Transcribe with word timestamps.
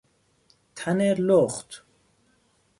تن 0.75 0.97
لخت 1.13 1.83